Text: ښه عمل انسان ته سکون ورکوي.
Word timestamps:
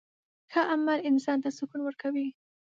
ښه 0.51 0.61
عمل 0.73 0.99
انسان 1.09 1.37
ته 1.43 1.49
سکون 1.57 1.81
ورکوي. 1.83 2.27